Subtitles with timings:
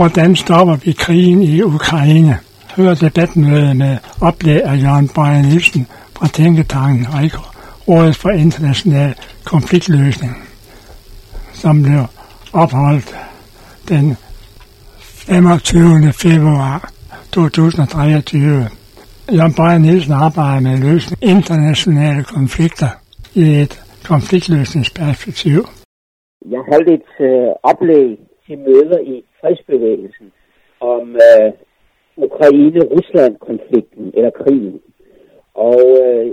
[0.00, 2.34] Hvordan stopper vi krigen i Ukraine?
[2.76, 7.42] Hør debatmødet med oplæg af Jørgen Bøje Nielsen fra Tænketanken RIKO,
[7.88, 10.32] Rådet for International Konfliktløsning,
[11.52, 12.02] som blev
[12.52, 13.16] opholdt
[13.88, 14.16] den
[15.00, 16.12] 25.
[16.12, 16.92] februar
[17.32, 18.68] 2023.
[19.32, 22.88] Jørgen Bøje Nielsen arbejder med at løse internationale konflikter
[23.34, 25.66] i et konfliktløsningsperspektiv.
[26.50, 30.32] Jeg holdt et øh, oplæg de møder i fredsbevægelsen
[30.80, 31.52] om øh,
[32.16, 34.80] Ukraine-Rusland-konflikten, eller krigen.
[35.54, 36.26] Og øh,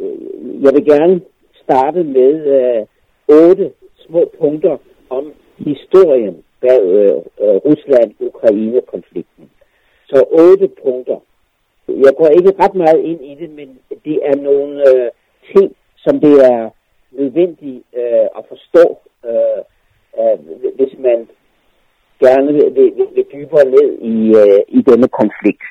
[0.64, 1.22] jeg vil gerne
[1.64, 2.86] starte med øh,
[3.28, 4.78] otte små punkter
[5.10, 9.50] om historien bag øh, øh, Rusland-Ukraine-konflikten.
[10.10, 11.20] Så otte punkter.
[11.88, 15.12] Jeg går ikke ret meget ind i det, men det er nogle øh,
[15.56, 16.70] ting, som det er
[17.12, 19.62] nødvendigt øh, at forstå, øh,
[20.20, 20.40] øh,
[20.76, 21.28] hvis man
[22.26, 25.64] gerne vil, vil, vil dybere ned i, øh, i denne konflikt.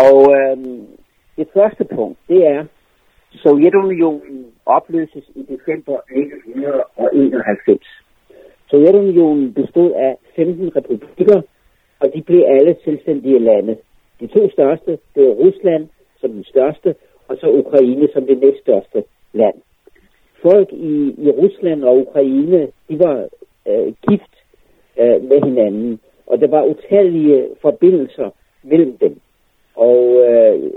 [0.00, 0.56] Og øh,
[1.36, 2.64] det første punkt, det er,
[3.34, 7.80] Sovjetunionen opløses i december 1991.
[8.70, 11.42] Sovjetunionen bestod af 15 republikker,
[12.00, 13.76] og de blev alle selvstændige lande.
[14.20, 15.88] De to største, det var Rusland
[16.20, 16.94] som den største,
[17.28, 19.54] og så Ukraine som det næststørste land.
[20.42, 23.28] Folk i, i Rusland og Ukraine, de var
[23.68, 24.34] øh, gift
[25.00, 28.30] øh, med hinanden, og der var utallige forbindelser
[28.62, 29.20] mellem dem
[29.74, 29.98] og
[30.28, 30.70] øh,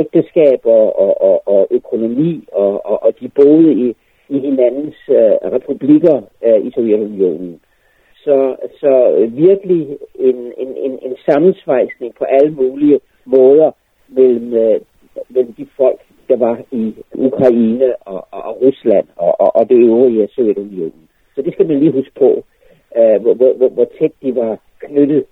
[0.00, 3.96] ægteskab og, og, og, og økonomi, og, og, og de boede i,
[4.28, 7.60] i hinandens øh, republikker øh, i Sovjetunionen.
[8.24, 8.92] Så, så
[9.28, 13.70] virkelig en, en, en, en sammensvejsning på alle mulige måder
[14.08, 14.80] mellem, øh,
[15.28, 19.76] mellem de folk, der var i Ukraine og, og, og Rusland og, og, og det
[19.76, 21.08] øvrige Sovjetunionen.
[21.34, 22.44] Så det skal man lige huske på,
[22.96, 25.24] øh, hvor, hvor, hvor tæt de var knyttet,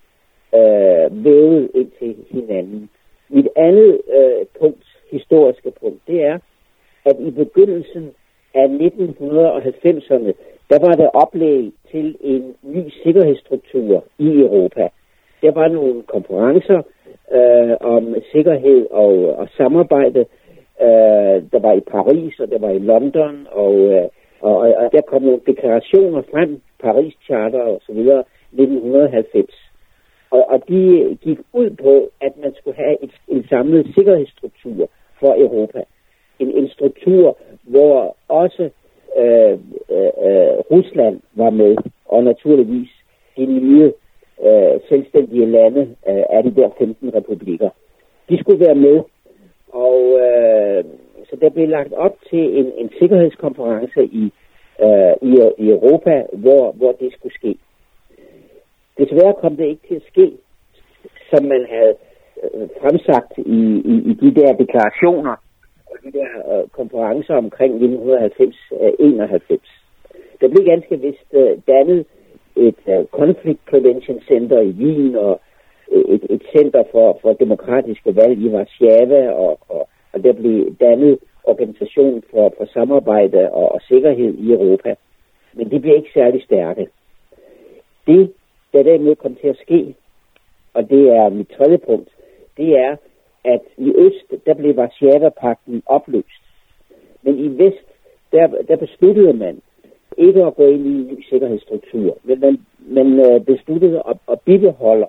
[0.54, 2.90] øh, vævet ind til hinanden.
[3.28, 6.38] Mit andet øh, punkt, historiske punkt, det er,
[7.04, 8.10] at i begyndelsen
[8.54, 10.32] af 1990'erne,
[10.70, 14.88] der var der oplæg til en ny sikkerhedsstruktur i Europa.
[15.42, 16.82] Der var nogle konferencer
[17.32, 20.20] øh, om sikkerhed og, og samarbejde.
[20.80, 24.08] Øh, der var i Paris, og der var i London, og, øh,
[24.40, 29.54] og, og der kom nogle deklarationer frem, Paris Charter og så videre, 1990.
[30.30, 30.78] Og, og de
[31.20, 34.88] gik ud på, at man skulle have et, en samlet sikkerhedsstruktur
[35.20, 35.82] for Europa.
[36.38, 38.70] En, en struktur, hvor også
[39.18, 39.52] øh,
[39.96, 41.76] øh, Rusland var med,
[42.06, 42.90] og naturligvis
[43.36, 43.92] de nye
[44.46, 47.70] øh, selvstændige lande øh, af de der 15 republikker.
[48.28, 49.00] De skulle være med,
[49.72, 50.84] og øh,
[51.30, 54.32] så der blev lagt op til en, en sikkerhedskonference i,
[54.84, 57.58] øh, i, i Europa, hvor, hvor det skulle ske.
[58.98, 60.32] Desværre kom det ikke til at ske,
[61.30, 61.94] som man havde
[62.44, 63.60] øh, fremsagt i,
[63.92, 65.36] i, i de der deklarationer
[65.86, 67.82] og de der øh, konferencer omkring 1990-91.
[67.82, 69.58] Øh,
[70.40, 72.06] der blev ganske vist øh, dannet
[72.56, 75.40] et øh, Conflict Prevention Center i Wien og
[75.92, 80.76] øh, et, et center for, for demokratiske valg i Warszawa, og, og, og der blev
[80.80, 84.94] dannet organisation for, for samarbejde og, og sikkerhed i Europa.
[85.52, 86.88] Men det blev ikke særlig stærke.
[88.06, 88.32] Det
[88.72, 89.94] der derimod kom til at ske,
[90.74, 92.08] og det er mit tredje punkt,
[92.56, 92.96] det er,
[93.44, 96.42] at i øst, der blev Varsjava-pakten opløst.
[97.22, 97.86] Men i vest,
[98.32, 99.60] der, der besluttede man
[100.18, 104.40] ikke at gå ind i en ny sikkerhedsstruktur, men man, man øh, besluttede at, at
[104.40, 105.06] bibeholde,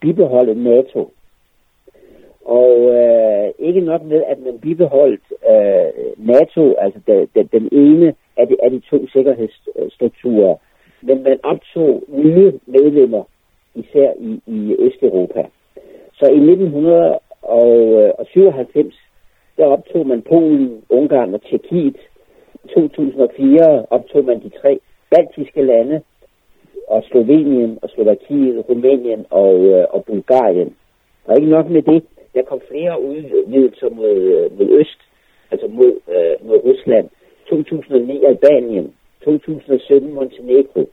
[0.00, 1.10] bibeholde NATO.
[2.46, 8.14] Og øh, ikke nok med, at man bibeholdt øh, NATO, altså de, de, den ene
[8.36, 10.54] af de, af de to sikkerhedsstrukturer,
[11.02, 13.24] men man optog nye medlemmer,
[13.74, 15.46] især i, i Østeuropa.
[16.14, 18.94] Så i 1997,
[19.56, 21.96] der optog man Polen, Ungarn og Tjekkiet.
[22.64, 24.78] I 2004 optog man de tre
[25.10, 26.02] baltiske lande,
[26.88, 30.76] og Slovenien og Slovakiet, Rumænien og, øh, og Bulgarien.
[31.24, 32.02] Og ikke nok med det,
[32.36, 35.00] der kom flere udvidelser mod, mod øst,
[35.50, 37.08] altså mod, øh, mod Rusland.
[37.48, 38.94] 2009 Albanien,
[39.24, 40.88] 2017 Montenegro,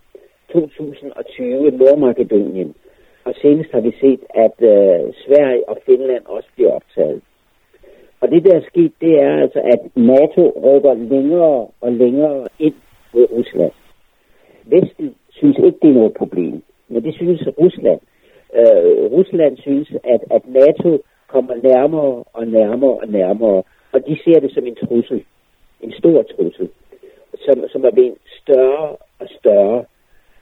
[0.52, 2.76] 2020 Nordmakedonien,
[3.24, 7.22] og senest har vi set, at øh, Sverige og Finland også bliver optaget.
[8.22, 12.76] Og det, der er sket, det er altså, at NATO rykker længere og længere ind
[13.14, 13.72] mod Rusland.
[14.66, 18.00] Vesten synes ikke, det er noget problem, men det synes Rusland.
[18.56, 21.00] Øh, Rusland synes, at, at NATO
[21.34, 23.64] kommer nærmere og nærmere og nærmere,
[23.94, 25.24] og de ser det som en trussel,
[25.82, 26.70] en stor trussel
[27.46, 29.86] som, som er blevet større og større,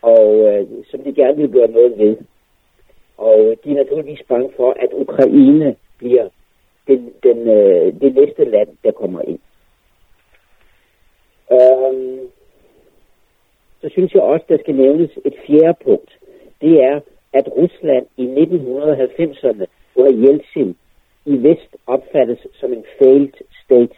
[0.01, 2.17] og øh, som de gerne vil gøre noget ved.
[3.17, 6.29] Og øh, de er naturligvis bange for, at Ukraine bliver
[6.87, 9.39] den, den, øh, det næste land, der kommer ind.
[11.51, 12.19] Øhm,
[13.81, 16.17] så synes jeg også, der skal nævnes et fjerde punkt.
[16.61, 16.99] Det er,
[17.33, 19.65] at Rusland i 1990'erne
[19.95, 20.77] under Jeltsin
[21.25, 23.33] i vest opfattes som en failed
[23.63, 23.95] state.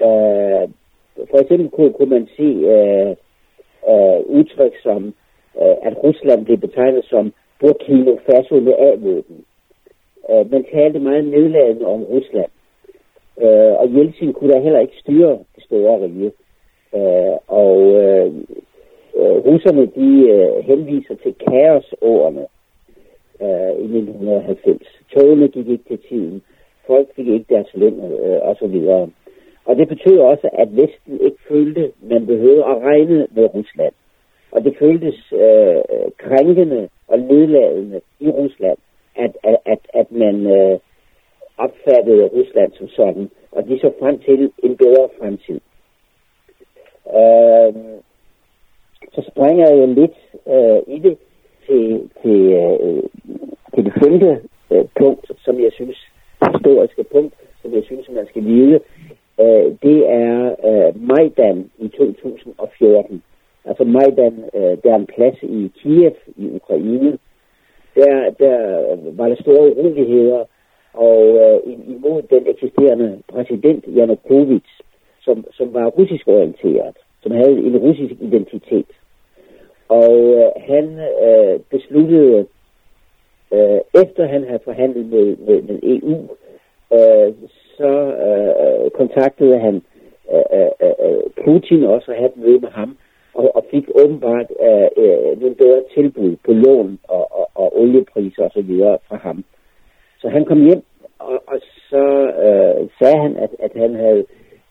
[0.00, 0.70] Uh,
[1.30, 3.16] for eksempel kunne, kunne man se uh, øh,
[3.88, 5.14] uh, øh, udtryk som,
[5.54, 9.44] uh, at Rusland blev betegnet som Burkina Faso med A-våben.
[10.28, 12.50] Uh, man talte meget nedladende om Rusland.
[13.36, 16.32] Uh, og Jeltsin kunne da heller ikke styre det store rige.
[16.92, 18.34] Uh, og uh,
[19.20, 22.46] uh, russerne de uh, henviser til kaosårene
[23.44, 24.82] Øh, i 1990.
[25.12, 26.42] Togene gik ikke til tiden.
[26.86, 29.10] Folk fik ikke deres løn øh, og så videre.
[29.64, 33.92] Og det betød også, at Vesten ikke følte, man behøvede at regne med Rusland.
[34.52, 35.82] Og det føltes øh,
[36.18, 38.78] krænkende og nedladende i Rusland,
[39.16, 40.78] at, at, at, at man øh,
[41.58, 45.60] opfattede Rusland som sådan, og de så frem til en bedre fremtid.
[47.18, 47.74] Øh,
[49.12, 51.18] så springer jeg lidt øh, i det
[51.66, 53.02] til, til, øh,
[53.74, 54.40] til det femte
[54.70, 55.98] øh, punkt, som jeg synes,
[56.52, 58.80] historiske punkt, som jeg synes, man skal vide,
[59.40, 63.22] øh, det er øh, Majdan i 2014.
[63.64, 67.18] Altså Majdan, øh, der er en plads i Kiev i Ukraine.
[67.94, 68.58] Der, der
[69.16, 70.44] var der store uroligheder,
[70.92, 74.68] og øh, imod den eksisterende præsident Janukovic,
[75.20, 78.86] som, som var russisk orienteret, som havde en russisk identitet.
[79.88, 80.98] Og øh, han
[81.28, 82.46] øh, besluttede,
[83.52, 86.16] øh, efter han havde forhandlet med, med, med EU,
[86.92, 87.34] øh,
[87.76, 87.92] så
[88.26, 89.82] øh, kontaktede han
[90.32, 92.96] øh, øh, øh Putin også og havde et møde med ham,
[93.34, 98.42] og, og fik åbenbart øh, øh, nogle bedre tilbud på lån og, og, og oliepriser
[98.42, 98.72] osv.
[99.08, 99.44] fra ham.
[100.20, 100.82] Så han kom hjem,
[101.18, 101.60] og, og
[101.90, 102.04] så
[102.46, 104.24] øh, sagde han, at, at han havde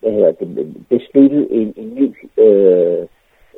[0.04, 2.08] hvad hedder det, besluttet en, en ny
[2.44, 3.08] øh,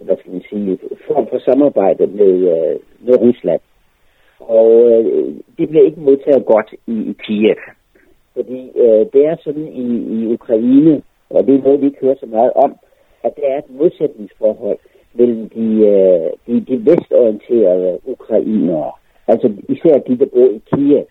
[0.01, 3.61] hvad skal man sige, form for samarbejde med, øh, med Rusland.
[4.39, 7.55] Og øh, det blev ikke modtaget godt i, i Kiev.
[8.33, 12.15] Fordi øh, det er sådan i, i Ukraine, og det er noget, vi ikke hører
[12.19, 12.75] så meget om,
[13.23, 14.77] at der er et modsætningsforhold
[15.13, 18.91] mellem de, øh, de, de vestorienterede ukrainere,
[19.27, 21.05] altså især de, der bor i Kiev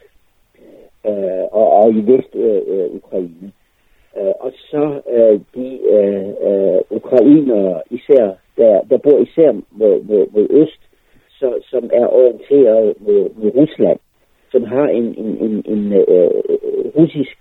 [1.07, 3.51] øh, og, og i Vest-Ukraine.
[4.17, 9.53] Øh, øh, øh, og så øh, de øh, øh, ukrainere, især, der, der bor især
[9.71, 10.81] mod, mod, mod øst,
[11.39, 13.99] så, som er orienteret mod, mod Rusland
[14.55, 16.31] som har en, en, en, en øh,
[16.97, 17.39] russisk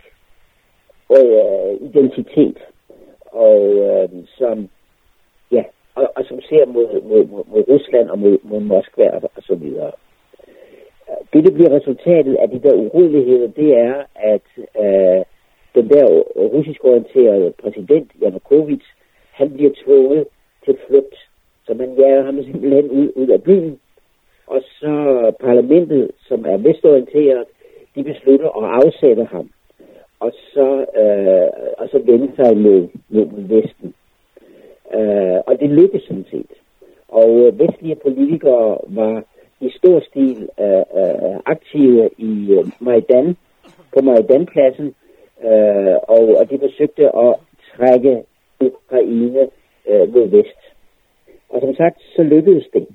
[1.18, 2.58] øh, identitet,
[3.46, 4.70] og øh, som
[5.52, 5.64] ja,
[5.96, 9.44] og, og som ser mod, mod, mod, mod Rusland og mod, mod Moskva og, og
[9.44, 9.92] så videre.
[11.34, 14.48] Det, der bliver resultatet af de der uroligheder, det er, at
[14.84, 15.22] øh,
[15.76, 16.06] den der
[16.56, 18.84] russisk orienterede præsident, Janukovic,
[19.32, 20.28] han bliver tvunget
[20.66, 21.16] til flugt.
[21.66, 23.80] Så man jager ham simpelthen ud, ud af byen,
[24.48, 24.94] og så
[25.40, 27.46] parlamentet, som er vestorienteret,
[27.96, 29.50] de beslutter at afsætte ham,
[30.20, 33.94] og så, øh, og så vende sig mod, mod Vesten.
[34.94, 36.52] Øh, og det lykkedes sådan set.
[37.08, 39.24] Og øh, vestlige politikere var
[39.62, 43.38] i stor stil øh, øh, aktive i øh, Majdan,
[43.94, 44.96] på Majdanpladsen,
[45.44, 47.36] øh, og, og de forsøgte at
[47.76, 48.24] trække
[48.60, 49.48] Ukraine
[49.90, 50.60] øh, mod vest.
[51.50, 52.88] Og som sagt, så lykkedes det.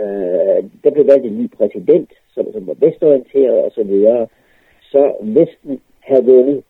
[0.00, 4.26] Øh, der blev valgt en ny præsident, som, som var vestorienteret og så videre.
[4.82, 6.62] Så Vesten havde vundet,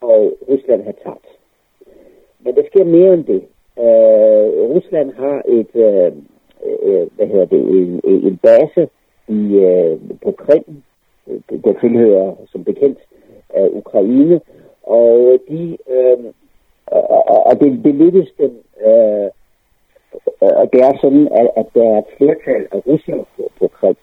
[0.00, 1.26] og Rusland havde tabt.
[2.40, 3.42] Men der sker mere end det.
[3.78, 6.12] Øh, Rusland har et, øh,
[6.82, 8.88] øh, hvad hedder det, en, en base
[9.28, 10.82] i, øh, på Krim,
[11.28, 12.98] øh, der tilhører som bekendt
[13.56, 14.40] øh, Ukraine,
[14.82, 16.18] og de øh,
[16.86, 18.52] og, og det, det lykkedes dem
[18.86, 19.28] øh,
[20.42, 23.68] øh og det er sådan, at, at der er et flertal af russere på, på
[23.68, 23.96] Krim.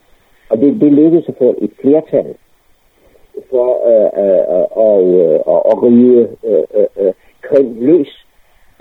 [0.50, 2.36] Og det, det lykkedes at få et flertal
[3.50, 8.26] for øh, øh, øh, at, at rive øh, øh, Krim løs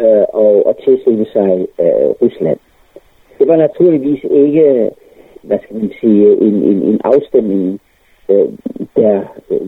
[0.00, 2.58] øh, og, og tilsætte sig øh, Rusland.
[3.38, 4.90] Det var naturligvis ikke,
[5.42, 7.80] hvad skal man sige, en, en, en afstemning,
[8.28, 8.48] øh,
[8.96, 9.60] der, øh,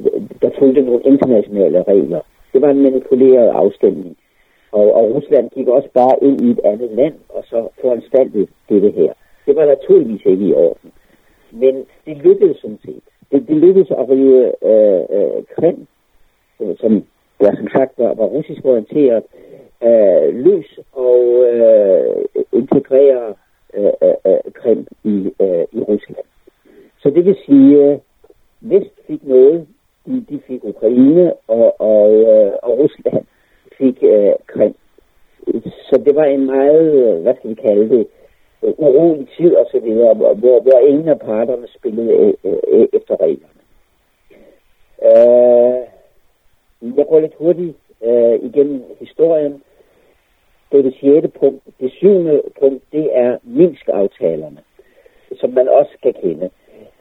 [0.43, 2.21] der fulgte nogle internationale regler.
[2.53, 4.17] Det var en manipuleret afstemning.
[4.79, 8.93] Og, og Rusland gik også bare ind i et andet land, og så foranstaltede det
[8.93, 9.13] her.
[9.47, 10.93] Det var naturligvis ikke i orden.
[11.51, 11.75] Men
[12.07, 13.05] det lykkedes sådan set.
[13.33, 15.87] Det, det lykkedes at rive øh, øh, Krim,
[16.61, 17.05] øh, som
[17.41, 19.25] der som sagt var, var russisk orienteret,
[19.83, 23.35] øh, løs og øh, integrere
[23.75, 26.27] øh, øh, øh Krim i, øh, i Rusland.
[27.03, 28.01] Så det vil sige, at
[28.61, 29.67] Vest fik noget,
[30.07, 33.25] de, de fik Ukraine, og, og, øh, og Rusland
[33.79, 34.75] fik øh, Krim.
[35.89, 38.07] Så det var en meget, øh, hvad skal vi kalde det,
[38.63, 43.17] øh, urolig tid og så videre, hvor, hvor ingen af parterne spillede øh, øh, efter
[43.21, 43.61] reglerne.
[45.03, 45.85] Øh,
[46.99, 49.63] jeg går lidt hurtigt øh, igennem historien.
[50.73, 51.63] Det er det sjette punkt.
[51.81, 54.59] Det syvende punkt, det er Minsk-aftalerne,
[55.41, 56.51] som man også skal kende.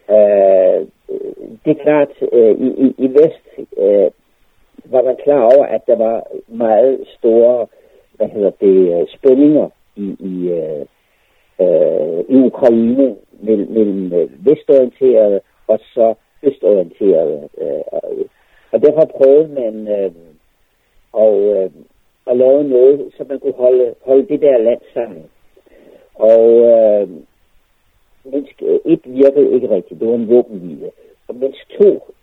[0.09, 0.87] Øh,
[1.65, 4.11] det er klart, øh, i, i, i Vest øh,
[4.85, 7.67] var man klar over, at der var meget store
[8.17, 10.85] hvad hedder det, øh, spændinger i, i, øh,
[11.61, 16.13] øh, i Ukraine mellem, mellem vestorienterede og så
[16.43, 17.49] østorienterede.
[17.57, 18.25] Øh,
[18.71, 20.11] og derfor prøvede man øh,
[21.13, 21.69] og, øh,
[22.27, 25.23] at lave noget, så man kunne holde, holde det der land sammen.
[26.15, 27.09] Og øh,
[28.23, 29.99] Minsk 1 virkede ikke rigtigt.
[29.99, 30.91] Det var en våbenhvile.
[31.27, 32.13] Og Minsk 2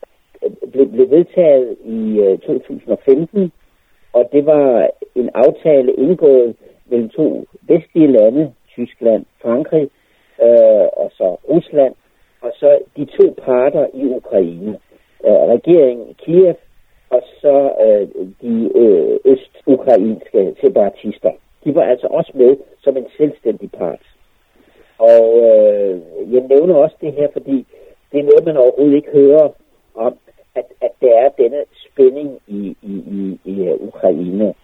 [0.73, 3.53] blev, blev vedtaget i øh, 2015,
[4.13, 6.57] og det var en aftale indgået
[6.87, 9.91] mellem to vestlige lande, Tyskland, Frankrig
[10.43, 11.95] øh, og så Rusland,
[12.41, 14.79] og så de to parter i Ukraine.
[15.27, 16.55] Øh, regeringen i Kiev
[17.11, 18.09] og så øh,
[18.43, 21.33] de øh, østukrainske separatister.
[21.65, 24.03] De var altså også med som en selvstændig part.
[24.99, 26.01] Og øh,
[26.35, 27.67] jeg nævner også det her, fordi
[28.13, 29.49] det er noget, man overhovedet ikke hører
[29.95, 30.19] om,
[30.54, 34.54] at, at der er denne spænding i, i, i, i øh, Ukraine.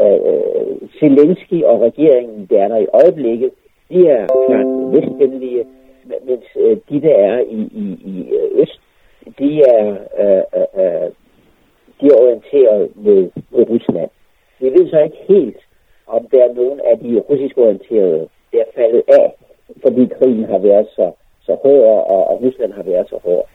[0.00, 3.50] Øh, Zelensky og regeringen, der er der i øjeblikket,
[3.90, 5.66] de er klart vestvenlige,
[6.24, 8.80] mens øh, de, der er i, i, i øh, øst,
[9.38, 11.10] de er, øh, øh, øh
[12.00, 14.10] de er orienteret mod, mod Rusland.
[14.60, 15.56] Vi ved så ikke helt,
[16.06, 19.34] om der er nogen af de russisk orienterede, der er faldet af,
[19.82, 23.48] fordi krigen har været så, så hård, og, og Rusland har været så hård.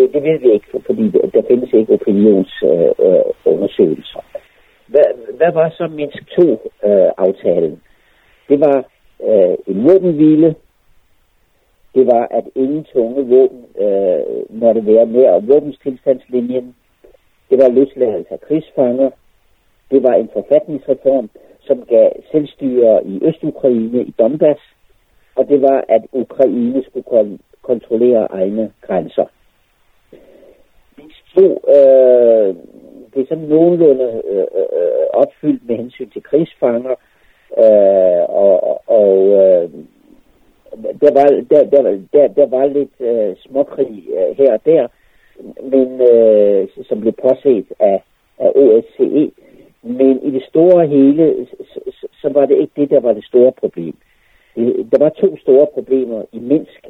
[0.00, 4.18] Det, det ved vi ikke, fordi der findes ikke opinionsundersøgelser.
[4.18, 4.40] Øh, øh
[4.86, 5.04] hvad,
[5.36, 7.72] hvad var så Minsk 2-aftalen?
[7.72, 7.78] Øh,
[8.48, 8.84] det var
[9.28, 10.54] øh, en våbenhvile.
[11.94, 14.20] Det var, at ingen tunge våben øh,
[14.60, 16.74] måtte være mere våbenstilstandslinjen.
[17.50, 19.10] Det var løsladelse af krigsfanger.
[19.90, 21.30] Det var en forfatningsreform,
[21.60, 24.60] som gav selvstyre i Østukraine, i Donbass.
[25.34, 29.26] Og det var, at Ukraine skulle kon- kontrollere egne grænser
[31.34, 31.46] tro
[31.76, 32.54] øh,
[33.14, 36.94] det er sådan nogenlunde øh, øh, opfyldt med hensyn til krigsfanger,
[37.58, 39.70] øh, og, og øh,
[41.00, 44.88] der, var, der, der, der, der var lidt øh, småkrig øh, her og der,
[45.62, 48.02] men øh, som blev påset af,
[48.38, 49.30] af OSCE.
[49.82, 53.52] Men i det store hele, så, så var det ikke det, der var det store
[53.52, 53.94] problem.
[54.92, 56.88] Der var to store problemer i Minsk,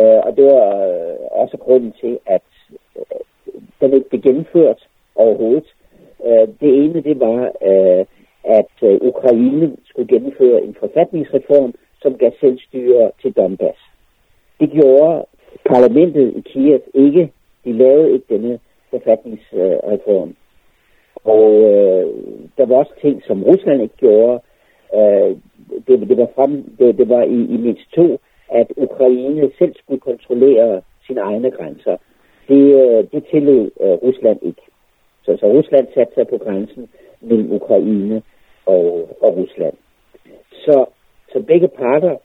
[0.00, 2.42] øh, og det var øh, også grunden til, at
[3.80, 5.74] der den ikke blev gennemført overhovedet.
[6.26, 8.04] Øh, det ene, det var, øh,
[8.44, 13.78] at øh, Ukraine skulle gennemføre en forfatningsreform, som gav selvstyre til Donbass.
[14.60, 15.24] Det gjorde
[15.64, 17.32] parlamentet i Kiev ikke.
[17.64, 18.58] De lavede ikke denne
[18.90, 20.34] forfatningsreform.
[21.24, 22.06] Og øh,
[22.58, 24.40] der var også ting, som Rusland ikke gjorde.
[24.94, 25.36] Øh,
[25.86, 30.00] det, det var, frem, det, det var i, i mindst to, at Ukraine selv skulle
[30.00, 31.96] kontrollere sine egne grænser.
[32.50, 34.62] Det, øh, det tillod øh, Rusland ikke.
[35.24, 36.88] Så, så Rusland satte sig på grænsen
[37.20, 38.22] mellem Ukraine
[38.66, 38.84] og,
[39.20, 39.74] og Rusland.
[40.52, 40.86] Så,
[41.32, 42.16] så begge parter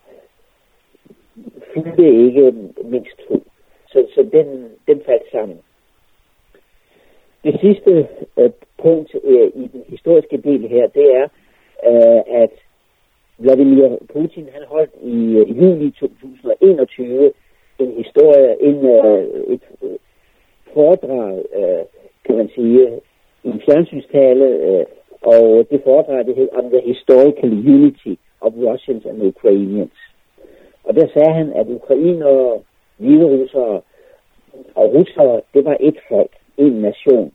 [1.74, 2.54] fulgte ikke
[2.84, 3.42] mindst to.
[3.88, 5.58] Så, så den, den faldt sammen.
[7.44, 8.50] Det sidste øh,
[8.82, 11.28] punkt øh, i den historiske del her, det er,
[11.90, 12.52] øh, at
[13.38, 17.32] Vladimir Putin han holdt i øh, juli 2021
[17.78, 19.62] en historie, en, øh, et
[20.76, 21.84] foredrag, øh,
[22.24, 23.00] kan man sige,
[23.44, 24.84] en fjernsynstale, øh,
[25.32, 29.98] og det foredrag, det hed om the historical unity of Russians and Ukrainians.
[30.84, 32.60] Og der sagde han, at ukrainere,
[32.96, 33.80] hviderussere
[34.74, 37.32] og russere, det var et folk, en nation,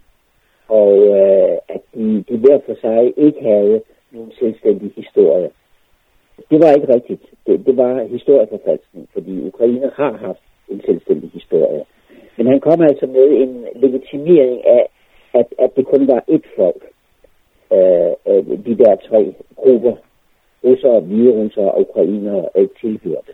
[0.67, 3.81] og øh, at de, de hver for sig ikke havde
[4.11, 5.49] nogen selvstændig historie.
[6.51, 7.21] Det var ikke rigtigt.
[7.47, 11.85] Det, det var historieforfalskning, fordi Ukraine har haft en selvstændig historie.
[12.37, 14.89] Men han kom altså med en legitimering af,
[15.33, 16.83] at, at det kun var ét folk,
[17.73, 19.95] øh, øh, de der tre grupper,
[20.63, 23.33] russere, hviderussere og ukrainere, øh, tilhørte.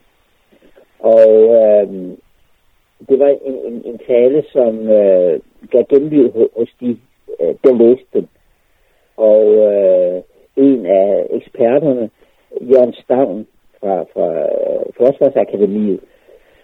[1.00, 1.88] Og øh,
[3.10, 5.40] det var en, en, en tale, som øh,
[5.72, 6.98] gav genlyd hos de,
[7.42, 8.30] øh, der læste den.
[9.18, 10.22] Og øh,
[10.56, 12.10] en af eksperterne,
[12.62, 13.48] Jørgen Stavn
[13.80, 16.00] fra, fra øh, Forsvarsakademiet,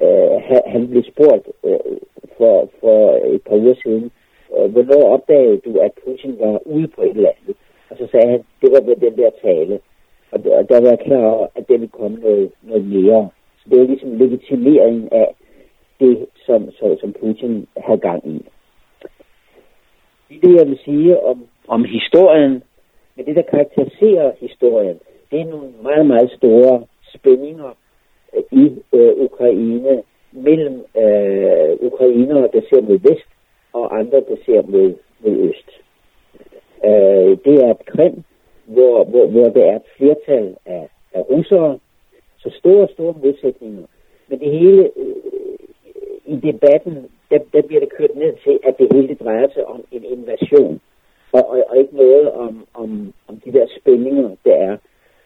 [0.04, 1.98] øh, han blev spurgt øh,
[2.38, 3.00] for, for
[3.36, 4.12] et par uger siden,
[4.58, 7.56] øh, hvornår opdagede du, at Putin var ude på et eller andet?
[7.90, 9.80] Og så sagde han, det var ved den der tale.
[10.32, 13.30] Og, og der var jeg klar over, at det ville komme noget, noget mere.
[13.60, 15.36] Så det var ligesom legitimeringen af
[16.00, 18.46] det, som, så, som Putin har gang i.
[20.42, 22.64] Det, jeg vil sige om, om historien,
[23.16, 25.00] men det, der karakteriserer historien,
[25.32, 26.84] det er nogle meget, meget store
[27.16, 27.72] spændinger
[28.52, 33.30] i øh, Ukraine mellem øh, ukrainere, der ser mod vest,
[33.74, 35.70] og andre, der ser mod, mod øst.
[36.86, 38.24] Øh, det er et Krim,
[38.66, 41.80] hvor, hvor, hvor der er et flertal af, af russere,
[42.38, 43.84] så store, store modsætninger.
[44.28, 45.16] Men det hele øh,
[46.26, 49.84] i debatten, der, der bliver det kørt ned til, at det hele drejer sig om
[49.92, 50.82] en invasion,
[51.32, 54.78] og, og, og ikke noget om, om, om de der spændinger, der er,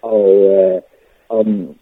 [0.02, 0.82] og øh,
[1.30, 1.76] om,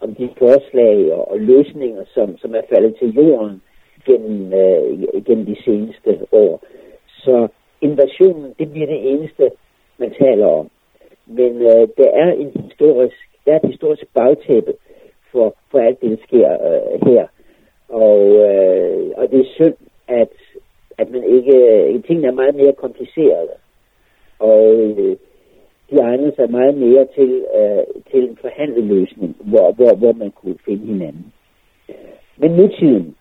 [0.00, 3.62] om, de forslag og, og løsninger, som, som er faldet til jorden
[4.06, 6.62] gennem, øh, gennem de seneste år.
[7.08, 7.48] Så
[7.80, 9.50] invasionen, det bliver det eneste,
[9.98, 10.70] man taler om.
[11.26, 14.74] Men øh, der er en historisk, der er et historisk bagtæppe
[15.32, 17.26] for, for alt det, der sker øh, her.
[17.88, 19.76] Og, øh, og det er synd,
[20.08, 20.32] at,
[20.98, 21.56] at man ikke...
[21.56, 23.56] Øh, Tingene er meget mere komplicerede.
[24.38, 25.16] Og øh,
[25.90, 30.30] de egnede sig meget mere til, øh, til en forhandlet løsning, hvor, hvor, hvor man
[30.30, 31.32] kunne finde hinanden.
[32.36, 33.16] Men nutiden.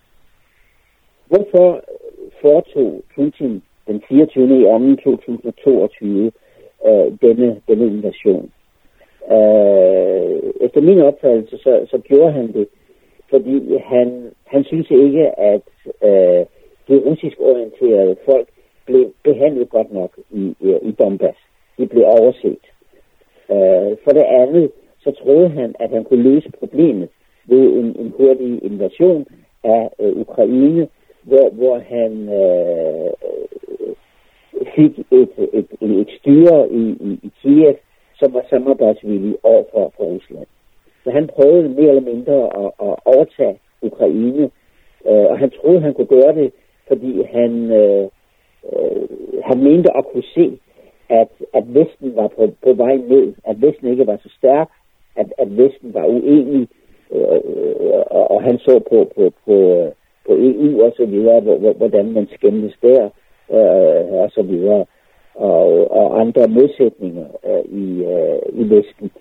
[1.28, 1.84] Hvorfor
[2.42, 4.92] foretog Putin den 24.
[4.92, 6.32] i 2022
[6.88, 8.52] øh, denne, denne invasion?
[9.32, 12.68] Øh, efter min opfattelse, så, så gjorde han det,
[13.30, 15.62] fordi han, han synes ikke, at
[16.04, 16.46] øh,
[16.88, 18.48] de russisk orienterede folk
[18.86, 21.47] blev behandlet godt nok i, i, i Donbass
[21.78, 22.64] det blev overset.
[23.52, 27.10] Øh, for det andet, så troede han, at han kunne løse problemet
[27.46, 29.26] ved en, en hurtig invasion
[29.64, 30.88] af øh, Ukraine,
[31.24, 33.14] hvor, hvor han øh,
[34.76, 37.76] fik et, et, et, et styre i, i, i Kiev,
[38.20, 40.48] som var samarbejdsvillig over for, for Rusland.
[41.04, 44.44] Så han prøvede mere eller mindre at, at overtage Ukraine,
[45.10, 46.52] øh, og han troede, han kunne gøre det,
[46.88, 48.08] fordi han, øh,
[48.74, 49.08] øh,
[49.44, 50.60] han mente at kunne se,
[51.10, 54.70] at, at Vesten var på, på vej ned, at Vesten ikke var så stærk,
[55.16, 56.68] at, at Vesten var uenig,
[57.12, 59.56] øh, og, og han så på, på, på,
[60.26, 61.40] på EU og så videre,
[61.74, 63.04] hvordan man skændtes der,
[63.52, 64.86] øh, og så videre,
[65.36, 69.12] og, og andre modsætninger øh, i, øh, i Vesten.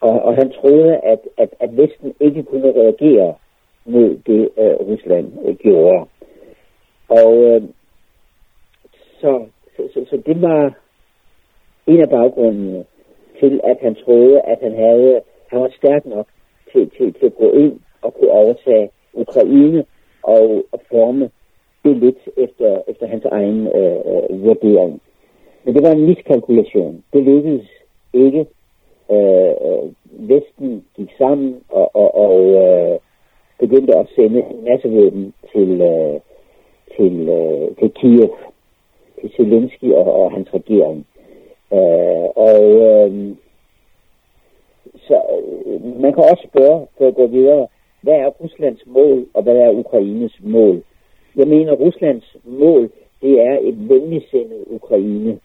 [0.00, 3.34] Og, og han troede, at, at, at Vesten ikke kunne reagere
[3.84, 6.06] mod det, øh, Rusland øh, gjorde.
[7.08, 7.62] Og øh,
[9.20, 10.74] så, så, så, så det var
[11.88, 12.84] en af baggrundene øh,
[13.40, 16.26] til, at han troede, at han havde, han var stærk nok
[16.72, 19.84] til, til, til at gå ind og kunne overtage Ukraine
[20.22, 21.30] og, og forme
[21.84, 25.00] det lidt efter, efter hans egen øh, øh vurdering.
[25.64, 27.04] Men det var en miskalkulation.
[27.12, 27.68] Det lykkedes
[28.12, 28.46] ikke.
[29.10, 29.88] Øh, øh,
[30.30, 32.98] Vesten gik sammen og, og, og øh,
[33.58, 36.20] begyndte at sende en masse våben til, øh,
[36.96, 38.34] til, øh, til Kiev,
[39.20, 41.06] til Zelensky og, og hans regering.
[41.72, 43.36] Øh, og øh,
[45.06, 45.22] så
[45.66, 47.66] øh, man kan også spørge, for at gå videre,
[48.02, 50.82] hvad er Ruslands mål, og hvad er Ukraines mål?
[51.36, 52.90] Jeg mener, Ruslands mål,
[53.22, 55.38] det er et venligsindet Ukraine.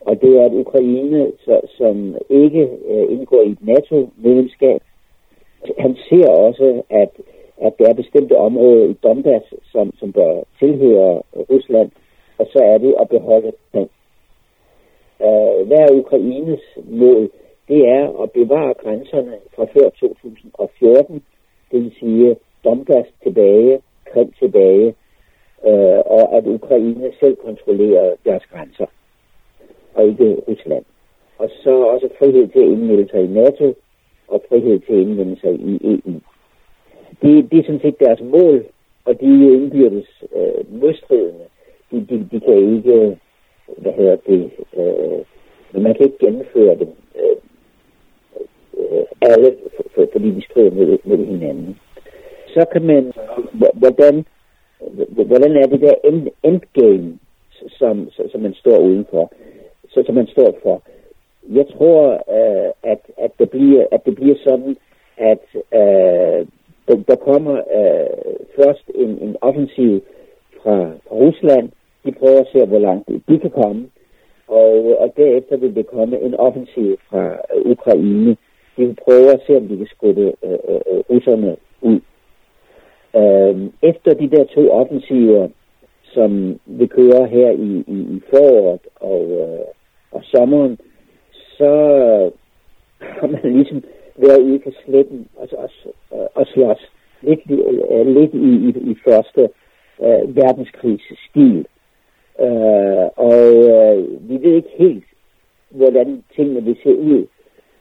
[0.00, 4.80] Og det er et Ukraine, så, som ikke øh, indgår i et NATO-medlemskab.
[5.78, 7.10] Han ser også, at,
[7.60, 11.90] at der er bestemte områder i Donbass, som, som bør tilhøre Rusland,
[12.38, 13.88] og så er det at beholde den.
[15.20, 17.30] Uh, hvad er Ukraines mål?
[17.68, 21.22] Det er at bevare grænserne fra før 2014,
[21.70, 23.80] det vil sige Donbass tilbage,
[24.12, 24.94] Krim tilbage,
[25.66, 28.86] øh, og at Ukraine selv kontrollerer deres grænser
[29.94, 30.84] og ikke Rusland.
[31.38, 33.74] Og så også frihed til at indmelde sig i NATO
[34.28, 36.20] og frihed til at indmelde sig i EU.
[37.22, 38.64] Det, det er sådan set deres mål,
[39.04, 41.44] og de er jo indbyrdes øh, modstridende.
[41.90, 43.18] De, de, de kan ikke,
[43.76, 45.18] hvad hedder det, øh,
[45.72, 46.88] men man kan ikke gennemføre dem
[47.20, 47.36] øh,
[48.78, 51.78] øh, alle, for, for, fordi de strider med, med hinanden.
[52.46, 53.12] Så kan man,
[53.74, 54.24] hvordan,
[55.08, 57.18] hvordan er det der end, endgame,
[57.68, 59.32] som, som man står udenfor?
[59.96, 60.82] så, som man står for.
[61.48, 62.00] Jeg tror,
[62.36, 64.76] øh, at, at, det bliver, at det bliver sådan,
[65.16, 66.46] at øh,
[66.88, 70.02] der, der kommer øh, først en, en offensiv
[70.62, 70.76] fra,
[71.08, 71.68] fra Rusland
[72.26, 73.88] prøve at se, hvor langt de kan komme.
[74.48, 78.36] Og, øh, og derefter vil det komme en offensiv fra øh, Ukraine.
[78.76, 82.00] De vil prøve at se, om de kan skubbe øh, øh, øh russerne ud.
[83.16, 83.56] Øh,
[83.90, 85.48] efter de der to offensiver,
[86.02, 89.66] som vi kører her i, i, i foråret og, øh,
[90.10, 90.78] og sommeren,
[91.58, 91.72] så
[93.18, 93.82] har man ligesom
[94.16, 95.70] været ude på sletten og, og,
[96.34, 97.40] og slås lidt,
[98.16, 99.48] lidt i, i, i første
[100.00, 101.66] øh, verdenskrigs stil.
[102.40, 103.34] Øh, og
[103.72, 105.04] øh, vi ved ikke helt,
[105.70, 107.26] hvordan tingene vil se ud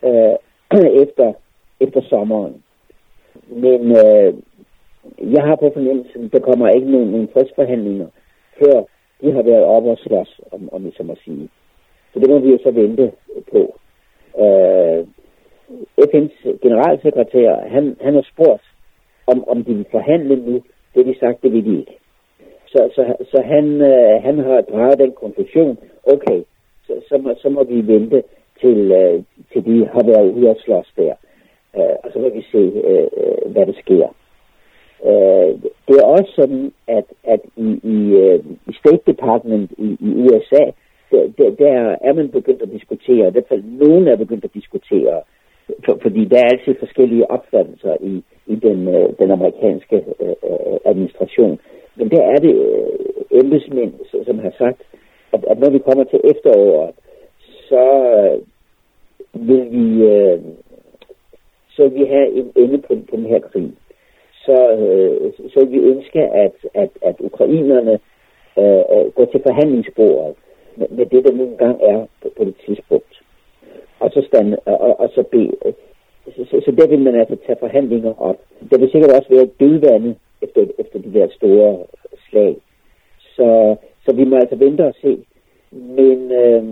[0.04, 0.36] øh,
[1.04, 1.34] efter,
[1.80, 2.64] efter sommeren.
[3.48, 4.34] Men øh,
[5.34, 8.08] jeg har på fornemmelsen, der kommer ikke nogen, nogen fredsforhandlinger,
[8.60, 8.84] før
[9.22, 11.50] de har været op og slås, om, om jeg så må sige.
[12.14, 13.12] Så det må vi jo så vente
[13.52, 13.80] på.
[14.44, 15.08] Øh,
[16.02, 18.64] FN's generalsekretær, han, han har spurgt,
[19.28, 20.64] om, om de vil forhandle nu.
[20.96, 21.98] Det de sagt, det vil de ikke.
[22.76, 26.42] Så, så, så han, øh, han har draget den konklusion, okay,
[26.88, 28.24] så, så, må, så må vi vente
[28.62, 31.14] til, øh, til de har været ude at slås der.
[31.78, 34.08] Øh, og så må vi se, øh, øh hvad der sker.
[35.10, 35.52] Øh,
[35.88, 40.64] det er også sådan, at, at i, i, øh, i State Department i, i USA,
[41.12, 44.54] der, der, der er man begyndt at diskutere, i hvert fald nogen er begyndt at
[44.54, 45.22] diskutere
[45.86, 50.78] for, fordi der er altid forskellige opfattelser i, i den, øh, den amerikanske øh, øh
[50.86, 51.60] administration.
[51.96, 53.94] Men der er det øh, embedsmænd,
[54.26, 54.82] som har sagt,
[55.34, 56.96] at, at når vi kommer til efteråret,
[57.70, 57.84] så
[58.16, 58.42] øh,
[59.48, 60.40] vil vi øh,
[61.70, 63.72] så vil vi have en ende på, på den her krig.
[64.46, 68.00] Så, øh, så vil vi ønske, at, at, at ukrainerne
[68.58, 70.36] øh, øh går til forhandlingsbordet
[70.76, 73.16] med, med det, der nu engang er på, på det tidspunkt
[74.00, 75.52] og så, stand, og, og så bede.
[76.36, 78.38] Så, så, så der vil man altså tage forhandlinger op.
[78.72, 81.78] Der vil sikkert også være dødvande efter, efter de der store
[82.30, 82.58] slag.
[83.36, 85.18] Så, så vi må altså vente og se.
[85.72, 86.64] Men øh,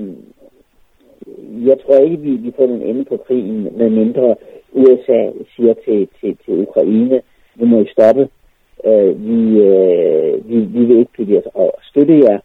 [1.67, 4.36] jeg tror ikke, vi, vi får nogen ende på krigen, med mindre
[4.71, 7.21] USA siger til, til, til Ukraine,
[7.55, 8.29] nu må I stoppe.
[8.86, 12.39] Øh, vi, øh, vi, vi vil ikke blive at støtte jer.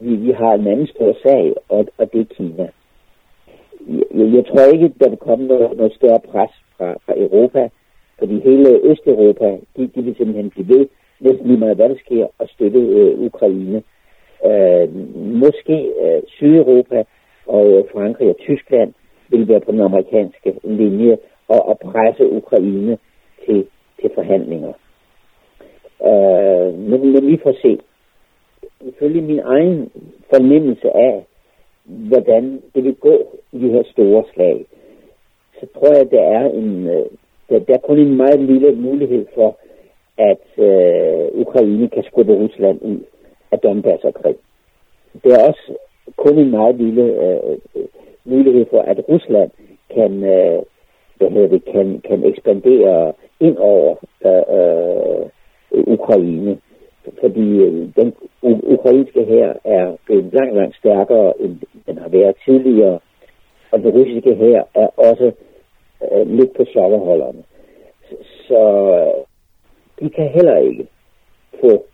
[0.00, 2.68] Vi, vi har en anden stor sag, og, og det er Kina
[3.88, 7.68] jeg, jeg tror ikke, der vil komme noget, noget større pres fra, fra Europa,
[8.18, 10.88] fordi hele Østeuropa, de, de vil simpelthen blive ved,
[11.20, 13.82] næsten lige meget hvad der sker, og støtte øh, Ukraine.
[14.46, 17.04] Øh, måske øh, Sydeuropa
[17.46, 18.92] og øh, Frankrig og Tyskland
[19.28, 22.98] vil være på den amerikanske linje og, og presse Ukraine
[23.44, 23.66] til,
[24.00, 24.72] til forhandlinger.
[26.02, 27.78] Øh, men, men vi får se.
[28.80, 29.90] Ifølge min egen
[30.30, 31.24] fornemmelse af,
[31.84, 34.64] hvordan det vil gå i de her store slag,
[35.60, 37.06] så tror jeg, at der er en, øh,
[37.48, 39.58] der, der er kun en meget lille mulighed for,
[40.18, 43.00] at øh, Ukraine kan skubbe Rusland ud
[43.52, 44.36] af Donbass og Krim.
[45.24, 45.72] Det er også
[46.16, 47.58] kun en meget lille øh,
[48.24, 49.50] mulighed for, at Rusland
[49.94, 50.62] kan, øh,
[51.16, 56.58] hvad hedder det, kan, kan ekspandere ind over øh, øh, Ukraine
[57.20, 61.56] fordi øh, den ukrainske her er blevet langt, langt stærkere, end
[61.86, 62.98] den har været tidligere,
[63.70, 65.32] og den russiske her er også
[66.12, 67.42] øh, lidt på sokkerholderne.
[68.48, 68.62] Så
[68.98, 69.24] øh,
[70.00, 70.86] de kan heller ikke
[71.60, 71.84] få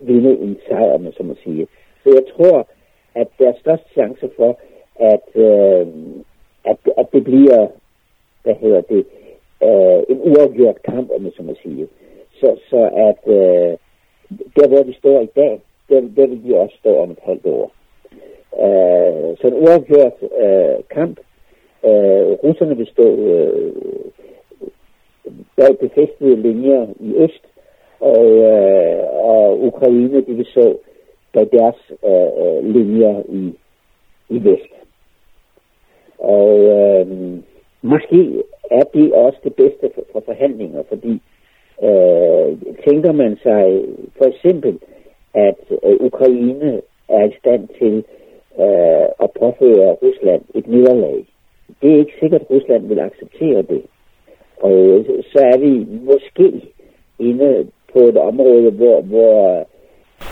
[0.00, 1.66] vinde en sejr, med, som man siger.
[2.02, 2.68] Så jeg tror,
[3.14, 4.58] at der er størst chance for,
[4.96, 5.86] at, øh,
[6.64, 7.66] at, at det bliver,
[8.42, 9.06] hvad hedder det,
[9.62, 11.88] øh, en uafgjort kamp, om man så må sige.
[12.40, 13.78] Så, så at øh,
[14.56, 17.46] der hvor vi står i dag, der, der vil vi også stå om et halvt
[17.46, 17.72] år.
[18.64, 21.20] Øh, så en uafgjort øh, kamp.
[21.84, 23.72] Øh, russerne vil stå øh,
[25.56, 27.44] bag befæstede linjer i øst,
[28.00, 30.80] og, øh, og Ukraine de vil stå
[31.32, 33.54] bag deres øh, øh linjer i,
[34.28, 34.72] i vest.
[36.18, 37.06] Og øh,
[37.82, 41.20] måske er det også det bedste for, for forhandlinger, fordi
[41.82, 42.58] Øh,
[42.88, 43.84] tænker man sig
[44.18, 44.78] for eksempel,
[45.34, 48.04] at øh, Ukraine er i stand til
[48.58, 51.26] øh, at påføre Rusland et nederlag.
[51.82, 53.82] Det er ikke sikkert, at Rusland vil acceptere det.
[54.56, 56.62] Og så er vi måske
[57.18, 59.66] inde på et område, hvor, hvor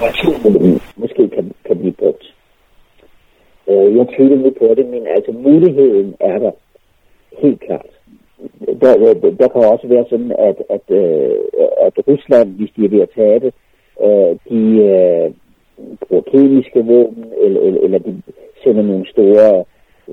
[0.07, 2.35] atomvåben måske kan, kan blive brugt.
[3.69, 6.51] Øh, jeg tvivler nu på det, men altså muligheden er der
[7.39, 7.95] helt klart
[8.81, 11.39] der, der, der kan også være sådan, at, at, øh,
[11.87, 13.55] at Rusland, hvis de er ved at tage det,
[14.07, 15.31] øh, de øh,
[16.01, 18.23] bruger kemiske våben, eller, eller, eller de
[18.63, 19.65] sender nogle store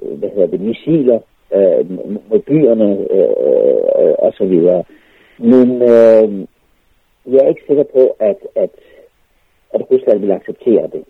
[0.02, 1.20] Øh, hvad hedder det, missiler
[1.54, 1.92] øh,
[2.30, 3.36] mod byerne øh,
[4.00, 4.84] øh, og så videre.
[5.38, 6.48] Men øh,
[7.34, 8.70] jeg er ikke sikker på, at, at,
[9.74, 11.04] at Rusland vil acceptere det.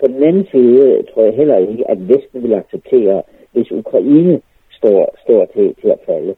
[0.00, 3.22] På den anden side øh, tror jeg heller ikke, at Vesten vil acceptere,
[3.52, 6.34] hvis Ukraine står, står til, til at falde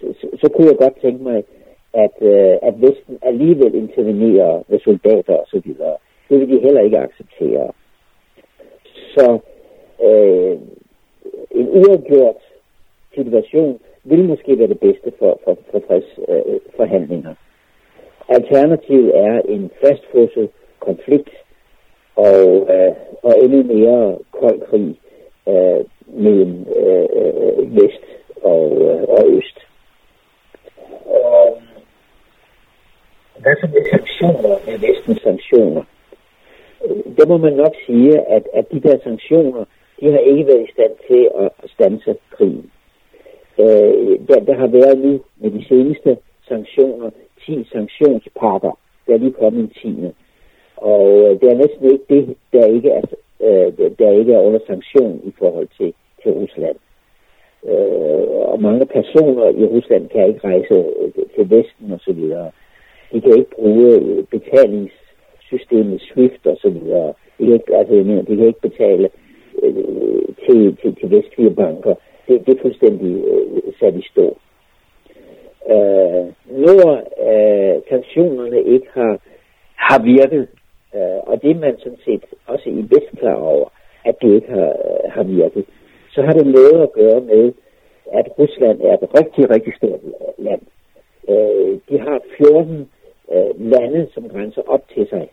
[0.00, 1.44] så, så kunne jeg godt tænke mig,
[1.92, 5.96] at, øh, at Vesten alligevel intervenerer med soldater og så videre.
[6.28, 7.72] Det vil de heller ikke acceptere.
[9.14, 9.38] Så
[10.04, 10.58] øh,
[11.50, 12.36] en uafgjort
[13.14, 17.30] situation vil måske være det bedste for, for, for fredsforhandlinger.
[17.30, 17.36] Øh,
[18.28, 21.30] Alternativet er en fastfrosset konflikt
[22.16, 24.98] og, øh, og endnu mere kold krig
[25.48, 28.04] øh, mellem øh, øh vest
[28.42, 29.58] og, øh, og øst.
[31.04, 31.62] Og,
[33.38, 35.82] hvad så med sanktioner, med vestens sanktioner?
[36.84, 39.64] Øh, der må man nok sige, at, at de der sanktioner,
[40.00, 42.70] de har ikke været i stand til at, stanse krigen.
[43.60, 47.10] Øh, der, der har været nu med de seneste sanktioner
[47.46, 48.78] 10 sanktionspakker.
[49.06, 50.12] Der er lige kommet en tiende.
[50.76, 53.02] Og øh, det er næsten ikke det, der ikke er,
[53.40, 56.76] øh, der ikke er under sanktion i forhold til, til Rusland.
[57.64, 62.50] Øh, og mange personer i Rusland kan ikke rejse øh, til Vesten og så videre.
[63.12, 67.12] De kan ikke bruge øh, betalingssystemet SWIFT og så videre.
[67.38, 69.10] De kan ikke, altså, jeg mener, de kan ikke betale
[70.50, 71.94] til, til, til vestlige banker.
[72.28, 74.36] Det, det er fuldstændig øh, sat i stå.
[75.74, 76.24] Øh,
[76.66, 76.88] når
[77.28, 79.18] øh, sanktionerne ikke har,
[79.76, 80.48] har virket,
[80.94, 83.68] øh, og det er man sådan set også i vest klar over,
[84.04, 85.64] at det ikke har, øh, har virket,
[86.14, 87.52] så har det noget at gøre med,
[88.12, 90.00] at Rusland er et rigtig, rigtig stort
[90.38, 90.62] land.
[91.28, 92.88] Øh, de har 14
[93.32, 95.28] øh, lande, som grænser op til sig,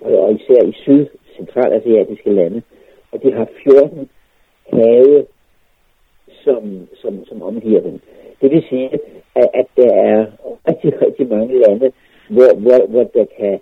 [0.00, 2.62] og, og især i syd, centralasiatiske lande,
[3.12, 4.08] og de har 14
[4.72, 5.26] have,
[6.44, 8.00] som, som, som omgiver dem.
[8.40, 8.90] Det vil sige,
[9.34, 10.26] at, at der er
[10.68, 11.92] rigtig, rigtig mange lande,
[12.30, 13.60] hvor, hvor, hvor der kan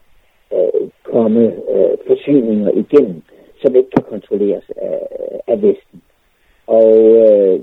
[0.53, 1.43] øh, komme
[1.75, 3.23] øh, forsyninger igennem,
[3.63, 5.01] som ikke kan kontrolleres af,
[5.47, 6.03] af Vesten.
[6.67, 7.61] Og øh,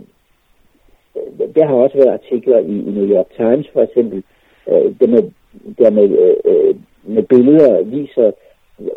[1.55, 4.23] der har også været artikler i, i New York Times for eksempel,
[4.67, 5.31] øh, der, med,
[5.77, 8.31] der med, øh, med billeder viser,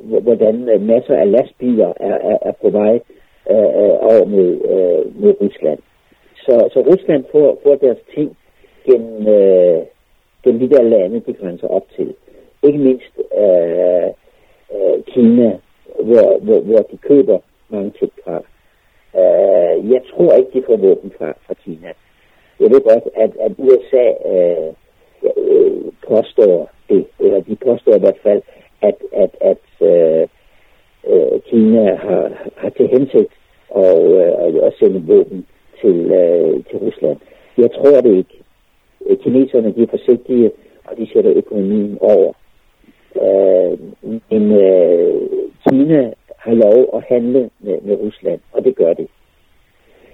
[0.02, 3.00] hvordan masser af lastbiler er, er, er på vej
[3.50, 5.78] øh, over mod, øh, mod Rusland.
[6.36, 8.36] Så, så Rusland får, får deres ting
[8.86, 9.82] gennem, øh,
[10.44, 12.14] gennem de der lande, de grænser op til.
[12.62, 14.08] Ikke mindst øh,
[14.74, 15.58] øh, Kina,
[16.00, 18.42] hvor, hvor, hvor de køber mange ting fra.
[19.20, 21.92] Øh, jeg tror ikke, de får våben fra, fra Kina.
[22.60, 24.72] Jeg ved godt, at, at USA øh,
[25.36, 28.42] øh, påstår det, eller de påstår i hvert fald,
[28.82, 30.28] at, at, at øh,
[31.06, 33.32] øh, Kina har, har til hensigt
[33.70, 35.46] og, øh, og sende våben
[35.80, 37.16] til, øh, til Rusland.
[37.58, 38.42] Jeg tror det ikke.
[39.06, 40.50] Øh, kineserne de er forsigtige,
[40.84, 42.32] og de sætter økonomien over.
[43.16, 43.78] Øh,
[44.30, 45.20] men øh,
[45.68, 49.08] Kina har lov at handle med, med Rusland, og det gør det.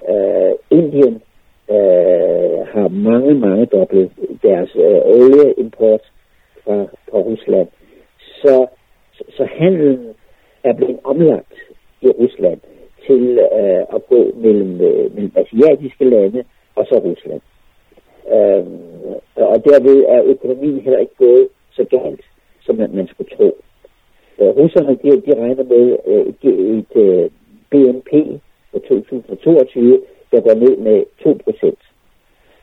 [0.08, 1.22] Øh, Indien
[1.70, 4.12] øh, har mange, mange dobbelt
[4.42, 6.00] deres øh, olieimport
[6.64, 7.68] fra, fra Rusland.
[8.18, 8.66] Så,
[9.36, 10.14] så handelen
[10.64, 11.54] er blevet omlagt
[12.02, 12.60] i Rusland
[13.06, 17.40] til øh, at gå mellem, øh, mellem asiatiske lande og så Rusland.
[18.34, 18.64] Øh,
[19.36, 22.24] og derved er økonomien heller ikke gået så galt,
[22.60, 23.56] som man, man skulle tro.
[24.38, 26.44] Øh, russerne de, de regner med øh, et,
[26.78, 27.30] et øh,
[27.70, 28.40] BNP
[28.70, 31.78] for 2022, der går ned med 2 procent.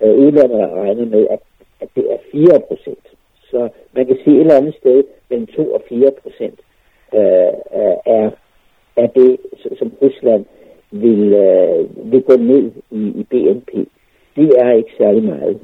[0.01, 1.39] Øh, udlandet regner med, at,
[1.82, 3.06] at det er 4 procent.
[3.51, 6.60] Så man kan sige et eller andet sted mellem 2 og 4 procent
[7.13, 7.54] øh,
[8.06, 8.32] er
[8.97, 9.38] af det,
[9.80, 10.45] som Rusland
[10.91, 13.71] vil, øh, vil gå ned i, i BNP.
[14.36, 15.60] Det er ikke særlig meget.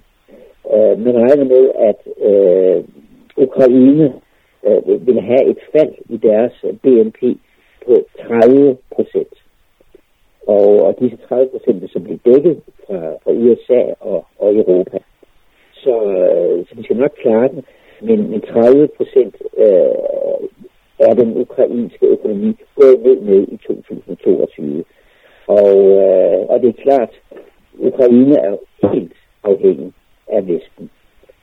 [0.74, 2.84] Øh, man regner med, at øh,
[3.38, 4.14] Ukraine
[4.68, 7.22] øh, vil have et fald i deres BNP
[7.86, 7.94] på
[8.28, 9.34] 30 procent.
[10.48, 14.98] Og, og disse 30 procent vil så blive dækket fra, fra USA og, og Europa.
[15.74, 17.64] Så, øh, så de skal nok klare den,
[18.02, 20.48] men, men 30 procent øh,
[21.00, 24.84] er den ukrainske økonomi gået ned med i 2022.
[25.48, 27.22] Og, øh, og det er klart,
[27.80, 28.58] Ukraine er
[28.94, 29.94] helt afhængig
[30.28, 30.90] af Vesten.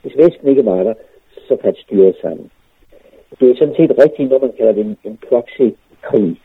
[0.02, 0.94] Hvis Vesten ikke var der,
[1.48, 2.50] så faldt styret sammen.
[3.40, 6.40] Det er sådan set rigtigt, når man kalder det en, en proxy-krig.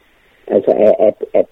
[0.47, 1.45] Altså at, at, at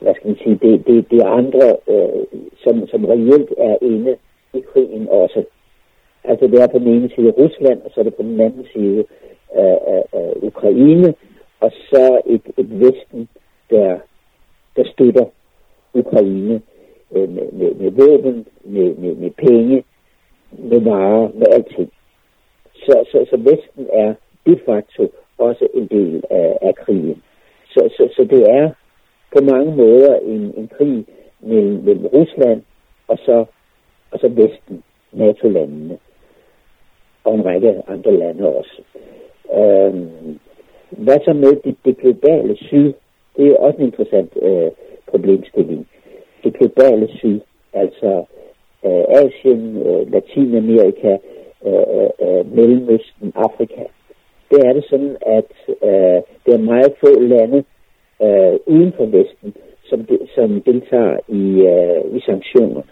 [0.00, 2.24] hvad skal man sige, det, det, det er andre, øh,
[2.64, 4.16] som, som reelt er inde
[4.54, 5.44] i krigen også.
[6.24, 8.66] Altså det er på den ene side Rusland, og så er det på den anden
[8.72, 9.04] side
[9.54, 11.14] af, af, af Ukraine,
[11.60, 13.28] og så et, et Vesten,
[13.70, 13.98] der,
[14.76, 15.26] der støtter
[15.94, 16.62] Ukraine
[17.14, 19.84] øh, med, med, med våben, med, med, med penge,
[20.52, 21.92] med varer, med alting.
[22.74, 24.14] Så, så, så Vesten er
[24.46, 27.22] de facto også en del af, af krigen.
[27.68, 28.70] Så, så, så det er
[29.36, 31.06] på mange måder en, en krig
[31.40, 32.62] mellem, mellem Rusland
[33.08, 33.44] og så,
[34.10, 35.98] og så Vesten, NATO-landene.
[37.24, 38.82] og en række andre lande også.
[39.52, 39.94] Øh,
[40.90, 42.92] hvad så med det, det globale syd?
[43.36, 44.70] Det er jo også en interessant øh,
[45.10, 45.88] problemstilling.
[46.44, 47.40] Det globale syd,
[47.72, 48.24] altså
[48.86, 51.16] øh, Asien, øh, Latinamerika,
[51.66, 53.84] øh, øh, øh Mellemøsten, Afrika.
[54.50, 57.64] Det er det sådan, at øh, det er meget få lande
[58.22, 59.54] øh, uden for Vesten,
[59.84, 62.82] som, de, som deltager i, øh, i sanktioner.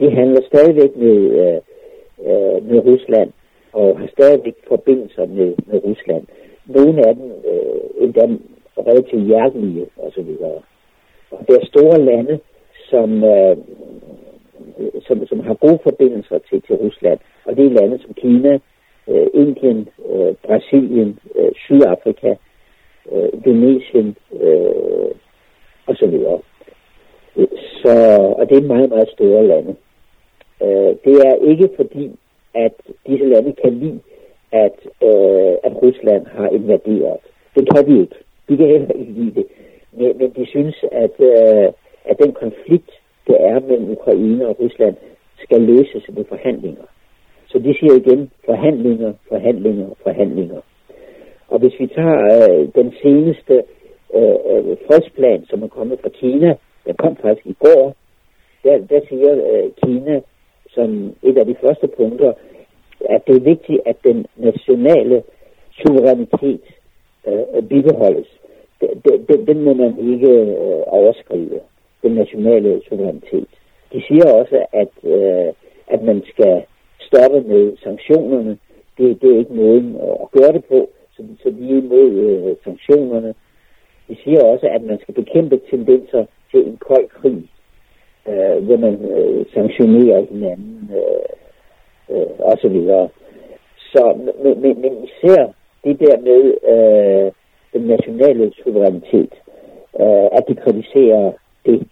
[0.00, 1.60] De handler stadigvæk med, øh,
[2.28, 3.30] øh, med Rusland
[3.80, 6.24] og har stadigvæk forbindelser med, med Rusland.
[6.66, 8.24] Nogle af dem øh, endda
[8.78, 10.30] relativt hjertelige osv.
[11.30, 12.38] Og det er store lande,
[12.90, 13.56] som, øh,
[15.06, 17.18] som, som har gode forbindelser til, til Rusland.
[17.44, 18.58] Og det er lande som Kina,
[19.08, 22.34] øh, Indien, øh, Brasilien, øh, Sydafrika,
[23.12, 25.10] øh, Indonesien øh,
[25.86, 26.14] osv.
[27.82, 27.94] Så,
[28.38, 29.76] og det er meget, meget store lande.
[30.62, 32.16] Øh, det er ikke fordi,
[32.64, 32.74] at
[33.06, 34.00] disse lande kan lide,
[34.52, 34.76] at,
[35.08, 37.20] øh, at Rusland har invaderet.
[37.56, 38.16] Det kan de ikke.
[38.48, 39.46] De kan heller ikke lide det.
[39.92, 41.72] Men, men de synes, at, øh,
[42.04, 42.90] at den konflikt,
[43.26, 44.96] der er mellem Ukraine og Rusland,
[45.44, 46.86] skal løses ved forhandlinger.
[47.46, 50.60] Så de siger igen forhandlinger, forhandlinger, forhandlinger.
[51.48, 53.54] Og hvis vi tager øh, den seneste
[54.14, 56.54] øh, øh, fredsplan, som er kommet fra Kina,
[56.86, 57.94] den kom faktisk i går,
[58.64, 60.20] der, der siger øh, Kina
[60.76, 62.32] som et af de første punkter,
[63.14, 65.22] at det er vigtigt, at den nationale
[65.80, 66.64] suverænitet
[67.28, 68.28] øh, bibeholdes.
[68.80, 71.60] Den, den, den må man ikke øh, overskride,
[72.02, 73.48] den nationale suverænitet.
[73.92, 75.52] De siger også, at, øh,
[75.86, 76.62] at man skal
[77.00, 78.58] stoppe med sanktionerne.
[78.98, 82.56] Det, det er ikke måden at gøre det på, så, så de er imod øh,
[82.64, 83.34] sanktionerne.
[84.08, 87.50] De siger også, at man skal bekæmpe tendenser til en kold krig,
[88.28, 93.08] øh, hvor man øh, sanktionerer hinanden øh, øh, og så videre.
[93.92, 95.46] Så, men, men, men især
[95.84, 97.32] det der med øh,
[97.72, 99.32] den nationale suverænitet,
[100.00, 101.32] øh, at de kritiserer
[101.66, 101.88] det,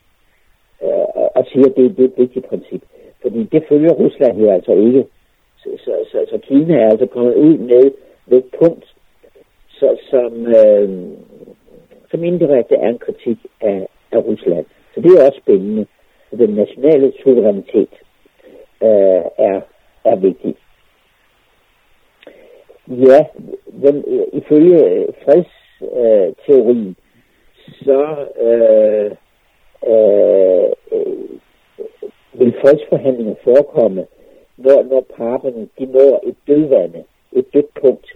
[0.82, 2.82] øh, og siger, at det, det er et vigtigt princip.
[3.22, 5.04] Fordi det følger Rusland her altså ikke.
[5.58, 7.90] Så, så, så, så Kina er altså kommet ud med,
[8.26, 8.94] med et punkt,
[9.68, 10.88] så, som, øh,
[12.10, 14.66] som indirekte er en kritik af, af Rusland.
[14.94, 15.86] Så det er også spændende.
[16.34, 17.88] Så den nationale suverænitet
[18.82, 19.60] øh, er,
[20.04, 20.56] er vigtig.
[22.88, 23.26] Ja,
[23.82, 26.94] den, øh, ifølge øh, fredsteorien, øh,
[27.84, 29.10] så øh,
[29.86, 30.72] øh,
[32.32, 34.06] vil fredsforhandlinger forekomme,
[34.56, 38.12] når, når parterne de når et dødvande, et dødt punkt.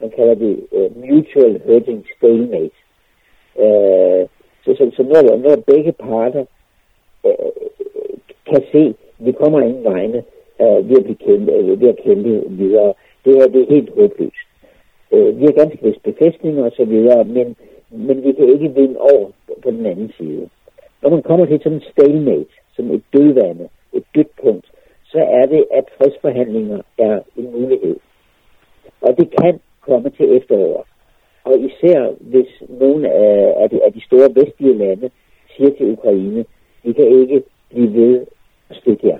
[0.00, 2.78] Man kalder det uh, mutual hurting stalemate.
[3.54, 4.28] Uh,
[4.64, 6.44] så, så, så når, når begge parter
[7.24, 7.52] øh,
[8.50, 10.24] kan se, vi kommer ingen vegne
[10.60, 13.90] øh, ved, at blive kæmpe, øh, ved at kæmpe videre, det er, det er helt
[13.94, 14.48] håbløst.
[15.12, 16.94] Øh, vi har ganske vist befæstninger osv.,
[17.26, 17.56] men,
[17.90, 19.28] men vi kan ikke vinde over
[19.62, 20.48] på den anden side.
[21.02, 24.66] Når man kommer til sådan en stalemate, som et dødvande, et dødt punkt,
[25.04, 27.96] så er det, at fredsforhandlinger er en mulighed.
[29.00, 30.86] Og det kan komme til efteråret.
[31.44, 33.10] Og især hvis nogle
[33.62, 35.10] af, de, af de store vestlige lande
[35.56, 36.44] siger til Ukraine,
[36.84, 38.26] vi kan ikke blive ved
[38.70, 39.18] at stikke jer.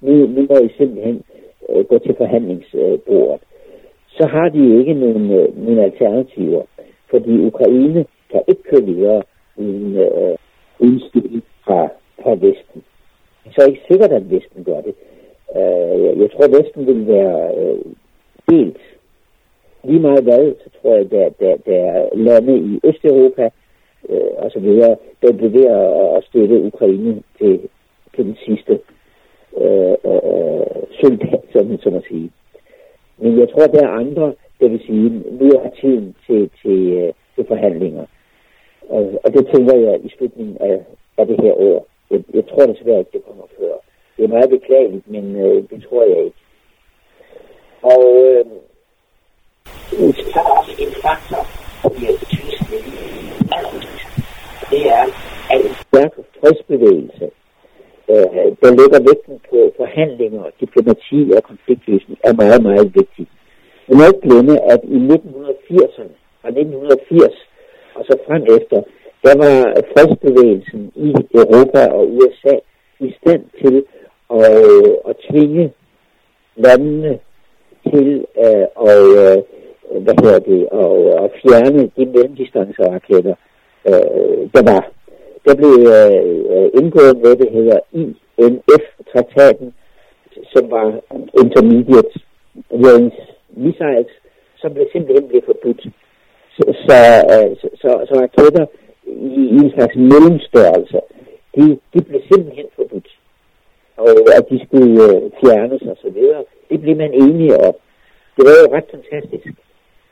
[0.00, 1.22] Nu, nu må I simpelthen
[1.68, 3.40] øh, gå til forhandlingsbordet.
[4.08, 6.62] Så har de ikke nogen, øh, nogen alternativer,
[7.10, 9.22] fordi Ukraine kan ikke køre videre
[9.56, 10.36] uden, øh,
[10.78, 11.88] uden støtte fra,
[12.22, 12.82] fra Vesten.
[13.52, 14.94] Så er ikke sikkert, at Vesten gør det.
[15.56, 17.78] Øh, jeg tror, Vesten vil være øh,
[18.50, 18.80] delt.
[19.84, 23.50] lige meget hvad, så tror jeg, at der, der, der er lande i Østeuropa
[24.08, 25.66] uh, og så videre, den blev ved
[26.16, 27.60] at støtte Ukraine til,
[28.14, 28.80] til den sidste
[29.56, 30.66] øh, øh,
[31.00, 32.30] soldat, som, som at sige.
[33.18, 37.12] Men jeg tror, der er andre, der vil sige, nu er tiden til, til, øh,
[37.34, 38.06] til forhandlinger.
[38.88, 40.84] Og, og det tænker jeg i slutningen af,
[41.18, 41.86] af det her år.
[42.10, 43.74] Jeg, jeg tror desværre ikke, det kommer før.
[44.16, 46.36] Det er meget beklageligt, men øh, det tror jeg ikke.
[47.82, 48.44] Og øh,
[50.14, 51.42] så er der også en faktor,
[51.82, 52.78] som bliver betydeligt Det
[53.52, 53.93] er,
[55.52, 57.26] at en stærk fredsbevægelse,
[58.12, 63.26] øh, der lægger vægten på forhandlinger, diplomati og konfliktløsning, er meget, meget vigtig.
[63.88, 67.32] Vi må ikke glemme, at i 1980'erne, fra 1980
[67.94, 68.78] og så frem efter,
[69.24, 69.54] der var
[69.92, 72.56] fredsbevægelsen i Europa og USA
[73.00, 73.84] i stand til
[74.30, 75.72] at, øh, at tvinge
[76.56, 77.18] landene
[77.90, 79.44] til øh, at, at,
[79.92, 83.34] øh, hvad hedder det, at, at fjerne de mellemdistanceraketter,
[83.88, 84.82] øh, der var.
[85.46, 89.74] Der blev øh, indgået noget, der hedder INF-traktaten,
[90.52, 90.86] som var
[91.42, 92.14] intermediate
[92.72, 93.16] range
[93.48, 94.12] missiles,
[94.56, 95.82] som blev simpelthen blev forbudt.
[96.56, 96.98] Så, så,
[97.34, 98.66] øh, så, så, så raketter
[99.06, 101.00] i, i en slags mellemstørrelse,
[101.56, 103.08] de, de blev simpelthen forbudt.
[103.96, 104.08] Og
[104.38, 107.74] at de skulle øh, fjernes og så videre, det blev man enige om.
[108.36, 109.46] Det var jo ret fantastisk.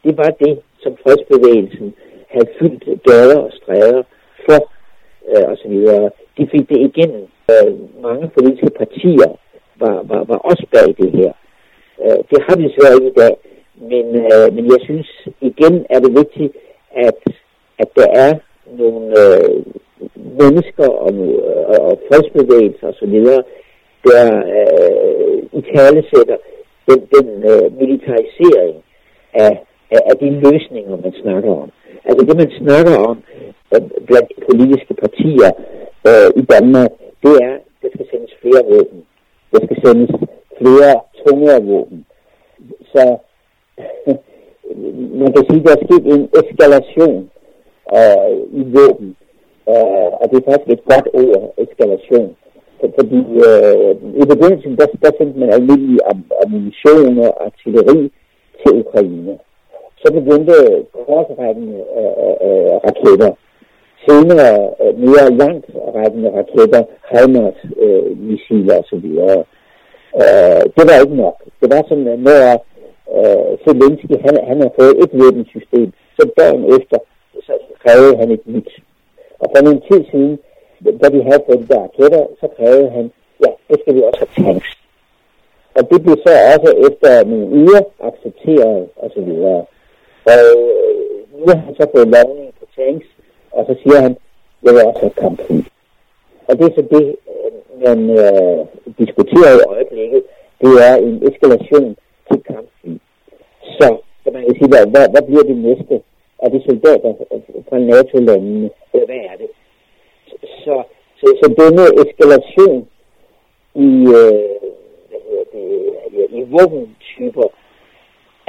[0.05, 1.95] Det var det, som fredsbevægelsen
[2.33, 4.03] havde fyldt gader og stræder
[4.47, 4.61] for
[5.31, 6.11] øh, og så videre.
[6.39, 7.25] De fik det igennem.
[7.53, 7.73] Øh,
[8.03, 9.31] mange politiske partier
[9.77, 11.33] var, var, var også bag det her.
[12.05, 13.35] Øh, det har vi så i dag,
[13.91, 15.09] men, øh, men jeg synes
[15.41, 16.53] igen er det vigtigt,
[17.09, 17.21] at,
[17.79, 18.33] at der er
[18.79, 19.63] nogle øh,
[20.41, 23.17] mennesker og, og, øh, og fredsbevægelser osv.,
[24.07, 24.25] der
[24.59, 26.37] øh, i tale sætter
[26.89, 28.77] den, den øh, militarisering
[29.33, 29.53] af,
[29.91, 31.71] af, af de løsninger, man snakker om.
[32.05, 33.17] Altså det, man snakker om
[33.75, 35.51] øh, blandt politiske partier
[36.09, 36.91] øh, i Danmark,
[37.23, 39.01] det er, at der skal sendes flere våben.
[39.53, 40.11] Der skal sendes
[40.61, 40.93] flere
[41.27, 42.07] tungere våben.
[42.93, 43.03] Så
[45.21, 47.31] man kan sige, at der er sket en eskalation
[47.99, 49.17] øh, i våben.
[49.73, 52.37] Øh, og det er faktisk et godt ord, eskalation.
[52.99, 53.93] Fordi øh,
[54.23, 56.01] i begyndelsen, der, der sendte man almindelige
[56.45, 58.13] ammunition og artilleri
[58.61, 59.39] til Ukraine.
[60.03, 60.55] Så begyndte
[61.07, 63.33] kortrækkende øh, øh, raketter.
[64.07, 69.07] Senere øh, mere langt rækkende raketter, HIMARS, øh, missiler osv.
[70.23, 71.37] Øh, det var ikke nok.
[71.61, 72.65] Det var sådan, når
[73.17, 76.99] øh, Zelensky, han, han har fået et våbensystem, så dagen efter,
[77.47, 78.71] så krævede han et nyt.
[79.41, 80.39] Og for en tid siden,
[81.03, 83.13] da de havde fået de der raketter, så krævede han,
[83.45, 84.71] ja, det skal vi også have tanks.
[85.77, 89.07] Og det blev så også efter nogle uger accepteret osv.
[89.07, 89.72] Og så
[90.31, 93.07] og øh, nu har han så fået lovning på tanks,
[93.51, 94.17] og så siger han,
[94.63, 95.61] jeg vil også have kampfly.
[96.49, 97.53] Og det er så det, øh,
[97.87, 98.59] man øh,
[98.99, 100.23] diskuterer i øjeblikket,
[100.61, 101.97] det er en eskalation
[102.29, 102.93] til kampfly.
[103.77, 103.87] Så,
[104.23, 106.03] så man kan sige, hvad, hvad, hvad bliver det næste?
[106.43, 107.15] Er det soldater
[107.69, 109.51] fra NATO-landene, eller hvad er det?
[110.65, 110.75] Så,
[111.21, 112.89] så, så denne eskalation
[113.75, 114.57] i, øh,
[115.09, 115.69] hvad hedder det,
[116.39, 117.47] i våbentyper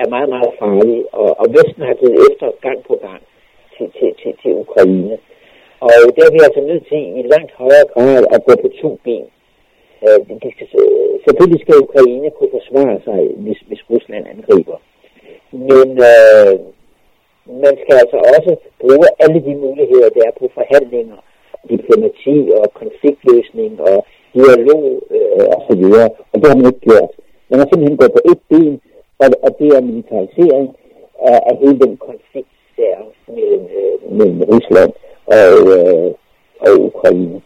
[0.01, 3.21] er meget, meget farlig, og, og Vesten har givet efter gang på gang
[3.75, 5.17] til, til, til, til Ukraine.
[5.87, 8.89] Og der er vi altså nødt til i langt højere grad at gå på to
[9.05, 9.25] ben.
[10.05, 10.67] Øh, de skal,
[11.25, 14.77] selvfølgelig skal Ukraine kunne forsvare sig, hvis, hvis Rusland angriber.
[15.51, 16.53] Men øh,
[17.63, 21.19] man skal altså også bruge alle de muligheder, der er på forhandlinger,
[21.69, 23.97] diplomati og konfliktløsning og
[24.37, 24.83] dialog
[25.15, 25.83] øh, osv.
[26.31, 27.11] Og det har man ikke gjort.
[27.49, 28.81] Man har simpelthen gået på et ben,
[29.21, 30.67] og, og det er militarisering
[31.31, 32.95] af, af hele den konflikt, der
[33.35, 34.91] mellem, øh, mellem Rusland
[35.39, 36.09] og, øh,
[36.65, 37.41] og Ukraine.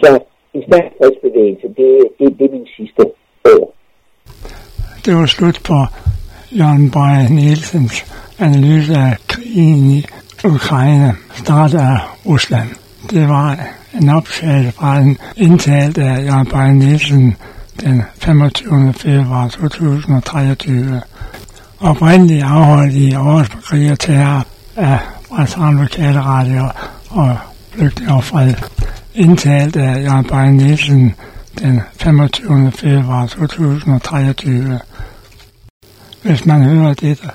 [0.00, 0.10] Så
[0.54, 3.00] en stærk fredsbevægelse, det, det, det er min sidste
[3.54, 3.72] ord.
[5.04, 5.78] Det var slut på
[6.58, 7.96] Jørgen Bøje Nielsens
[8.38, 10.00] analyse af krigen i
[10.44, 11.12] Ukraine,
[11.42, 12.68] startet af Rusland.
[13.10, 13.48] Det var
[14.00, 17.36] en optagelse fra en indtalt af Jørgen Bøje Nielsen
[17.80, 18.92] den 25.
[18.92, 21.02] februar 2023.
[21.80, 24.98] Oprindeligt afholdt i Aarhus på krig og terror af
[25.28, 26.68] Brasran Lokale Radio
[27.10, 27.36] og
[27.72, 28.54] Flygtning og Fred.
[29.14, 31.14] Indtalt af Jørgen Bøje Nielsen
[31.58, 32.72] den 25.
[32.72, 34.80] februar 2023.
[36.22, 37.30] Hvis man hører dette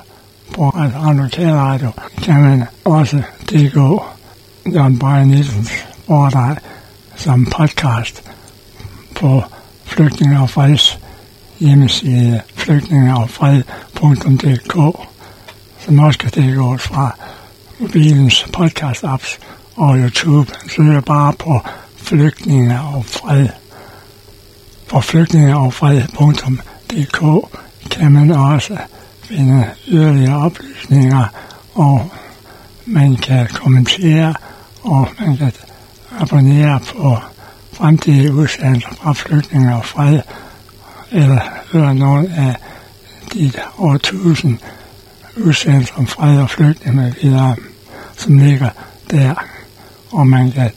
[0.56, 1.91] på Brasran Lokale Radio,
[2.24, 4.06] kan man også tilgå
[4.74, 5.72] Jørgen Bøje Nielsens
[6.08, 6.58] foredrag
[7.16, 8.24] som podcast
[9.16, 9.44] på
[9.94, 11.00] Flygtninge og Freds
[11.60, 14.74] hjemmeside flygtningeogfred.dk,
[15.86, 17.16] som også kan tilgås fra
[17.80, 19.39] mobilens podcast-apps
[19.76, 20.52] og YouTube.
[20.76, 21.62] Søger bare på
[21.98, 23.48] Flygtninge og Fred.
[24.89, 27.50] På flygtningeogfred.dk
[27.91, 28.78] kan man også
[29.24, 31.26] finde yderligere oplysninger,
[31.74, 32.10] og
[32.86, 34.34] man kan kommentere,
[34.84, 35.52] og man kan
[36.20, 37.18] abonnere på
[37.74, 40.19] fremtidige udsendelser fra flygtninge og fred,
[41.11, 41.39] eller
[41.71, 42.55] høre nogle af
[43.34, 44.59] de over tusind
[45.38, 47.55] udsendelser om fred og flygtninge med videre,
[48.17, 48.69] som ligger
[49.11, 49.36] der,
[50.11, 50.71] og man kan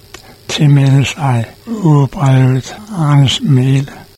[0.49, 4.06] tilmelde sig ugebrevet Arnes Mæle.